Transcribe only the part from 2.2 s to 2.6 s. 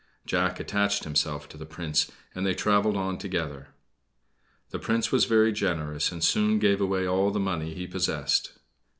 and they